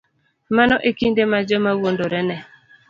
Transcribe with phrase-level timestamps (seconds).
[0.55, 2.37] Mano e kinde ma joma wuondore ne